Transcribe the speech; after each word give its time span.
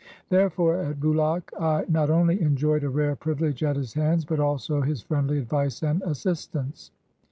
Therefore 0.29 0.77
at 0.77 0.99
Bulaq 0.99 1.51
I 1.59 1.85
not 1.87 2.09
only 2.09 2.41
enjoyed 2.41 2.83
a 2.83 2.89
rare 2.89 3.15
privilege 3.15 3.61
at 3.63 3.75
his 3.75 3.93
hands, 3.93 4.25
but 4.25 4.39
also 4.39 4.81
his 4.81 5.03
friendly 5.03 5.37
advice 5.37 5.83
and 5.83 6.01
assistance. 6.01 6.89